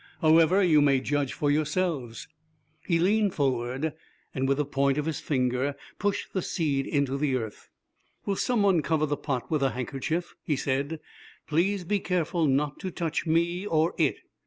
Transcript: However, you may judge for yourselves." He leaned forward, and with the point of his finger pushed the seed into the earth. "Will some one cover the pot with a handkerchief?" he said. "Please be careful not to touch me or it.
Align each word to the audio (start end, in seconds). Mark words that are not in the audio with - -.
However, 0.19 0.63
you 0.63 0.81
may 0.81 0.99
judge 0.99 1.31
for 1.31 1.51
yourselves." 1.51 2.27
He 2.87 2.97
leaned 2.97 3.35
forward, 3.35 3.93
and 4.33 4.47
with 4.47 4.57
the 4.57 4.65
point 4.65 4.97
of 4.97 5.05
his 5.05 5.19
finger 5.19 5.75
pushed 5.99 6.33
the 6.33 6.41
seed 6.41 6.87
into 6.87 7.19
the 7.19 7.35
earth. 7.35 7.69
"Will 8.25 8.35
some 8.35 8.63
one 8.63 8.81
cover 8.81 9.05
the 9.05 9.15
pot 9.15 9.51
with 9.51 9.61
a 9.61 9.69
handkerchief?" 9.69 10.33
he 10.41 10.55
said. 10.55 10.99
"Please 11.45 11.83
be 11.83 11.99
careful 11.99 12.47
not 12.47 12.79
to 12.79 12.89
touch 12.89 13.27
me 13.27 13.63
or 13.67 13.93
it. 13.99 14.17